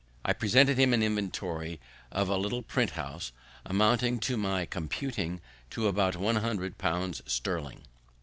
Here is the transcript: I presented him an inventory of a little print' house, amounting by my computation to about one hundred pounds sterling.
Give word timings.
I 0.25 0.33
presented 0.33 0.79
him 0.79 0.95
an 0.95 1.03
inventory 1.03 1.79
of 2.11 2.27
a 2.27 2.35
little 2.35 2.63
print' 2.63 2.93
house, 2.93 3.31
amounting 3.67 4.17
by 4.17 4.35
my 4.35 4.65
computation 4.65 5.41
to 5.69 5.87
about 5.87 6.15
one 6.15 6.37
hundred 6.37 6.79
pounds 6.79 7.21
sterling. 7.27 7.83